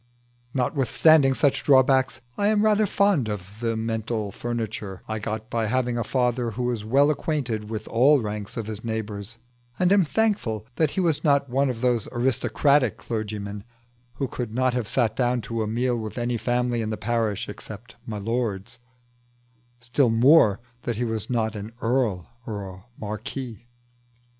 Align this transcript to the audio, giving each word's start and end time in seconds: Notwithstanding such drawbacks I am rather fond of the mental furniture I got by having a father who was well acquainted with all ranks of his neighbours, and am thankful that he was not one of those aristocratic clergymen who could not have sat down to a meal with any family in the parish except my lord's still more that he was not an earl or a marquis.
Notwithstanding 0.51 1.35
such 1.35 1.63
drawbacks 1.63 2.21
I 2.35 2.47
am 2.47 2.63
rather 2.65 2.87
fond 2.87 3.29
of 3.29 3.57
the 3.61 3.77
mental 3.77 4.31
furniture 4.31 5.03
I 5.07 5.19
got 5.19 5.51
by 5.51 5.67
having 5.67 5.95
a 5.95 6.03
father 6.03 6.49
who 6.49 6.63
was 6.63 6.83
well 6.83 7.11
acquainted 7.11 7.69
with 7.69 7.87
all 7.87 8.19
ranks 8.19 8.57
of 8.57 8.65
his 8.65 8.83
neighbours, 8.83 9.37
and 9.77 9.93
am 9.93 10.03
thankful 10.03 10.65
that 10.77 10.89
he 10.97 10.99
was 10.99 11.23
not 11.23 11.51
one 11.51 11.69
of 11.69 11.81
those 11.81 12.07
aristocratic 12.11 12.97
clergymen 12.97 13.63
who 14.15 14.27
could 14.27 14.51
not 14.55 14.73
have 14.73 14.87
sat 14.87 15.15
down 15.15 15.39
to 15.41 15.61
a 15.61 15.67
meal 15.67 15.99
with 15.99 16.17
any 16.17 16.35
family 16.35 16.81
in 16.81 16.89
the 16.89 16.97
parish 16.97 17.47
except 17.47 17.95
my 18.07 18.17
lord's 18.17 18.79
still 19.81 20.09
more 20.09 20.59
that 20.81 20.95
he 20.95 21.05
was 21.05 21.29
not 21.29 21.55
an 21.55 21.73
earl 21.79 22.27
or 22.47 22.67
a 22.67 22.83
marquis. 22.99 23.67